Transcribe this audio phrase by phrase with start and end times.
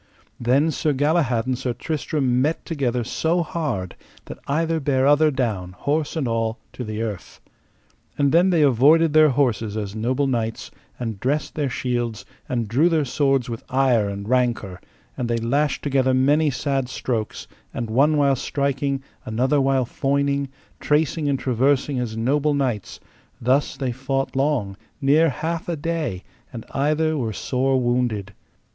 [0.39, 5.73] Then Sir Galahad and Sir Tristram met together so hard that either bare other down,
[5.73, 7.39] horse and all, to the earth.
[8.17, 12.89] And then they avoided their horses as noble knights, and dressed their shields, and drew
[12.89, 14.81] their swords with ire and rancour,
[15.15, 20.47] and they lashed together many sad strokes, and one while striking, another while foining,
[20.79, 22.99] tracing and traversing as noble knights;
[23.39, 28.33] thus they fought long, near half a day, and either were sore wounded.